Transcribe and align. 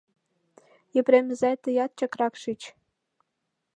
Епрем 0.99 1.27
изай, 1.33 1.55
тыят 1.63 1.91
чакрак 1.97 2.33
шич. 2.41 2.61